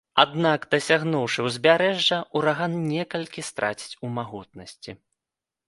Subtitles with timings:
[0.21, 4.91] Аднак дасягнуўшы ўзбярэжжа, ураган некалькі страціць у магутнасці.